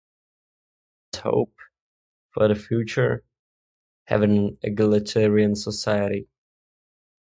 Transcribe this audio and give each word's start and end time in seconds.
To 1.11 1.21
hope, 1.21 1.55
for 2.31 2.47
the 2.47 2.55
future. 2.55 3.23
Have 4.05 4.23
an 4.23 4.57
egalitarian 4.63 5.55
society. 5.55 6.27